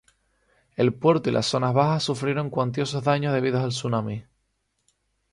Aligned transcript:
El 0.75 0.95
puerto 0.95 1.29
y 1.29 1.31
las 1.31 1.45
zonas 1.45 1.75
bajas 1.75 2.01
sufrieron 2.01 2.49
cuantiosos 2.49 3.03
daños 3.03 3.35
debidos 3.35 3.61
al 3.63 3.69
tsunami. 3.69 4.25